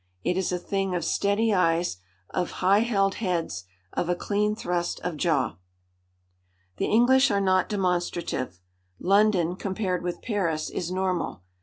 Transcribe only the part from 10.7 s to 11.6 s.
is normal.